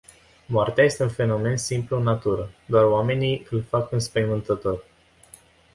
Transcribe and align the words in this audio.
Moartea 0.47 0.83
este 0.85 1.03
un 1.03 1.09
fenomen 1.11 1.57
simplu 1.57 1.97
în 1.97 2.03
natură. 2.03 2.49
Doar 2.65 2.83
oamenii 2.83 3.47
îl 3.49 3.61
fac 3.69 3.91
înspăimântător. 3.91 4.83